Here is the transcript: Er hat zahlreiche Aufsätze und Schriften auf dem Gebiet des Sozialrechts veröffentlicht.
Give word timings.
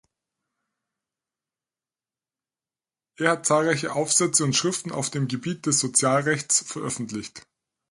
Er 3.17 3.29
hat 3.29 3.45
zahlreiche 3.45 3.93
Aufsätze 3.93 4.43
und 4.43 4.55
Schriften 4.55 4.91
auf 4.91 5.11
dem 5.11 5.27
Gebiet 5.27 5.67
des 5.67 5.79
Sozialrechts 5.79 6.63
veröffentlicht. 6.65 7.45